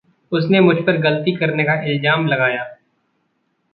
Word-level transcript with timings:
उसने 0.31 0.59
मुझपर 0.59 0.97
ग़लती 0.97 1.35
करने 1.35 1.63
का 1.63 1.73
इलज़ाम 1.83 2.27
लगाया। 2.27 2.63